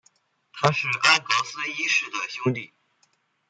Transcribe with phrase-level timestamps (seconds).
[0.51, 2.73] 他是安格斯一世的兄弟。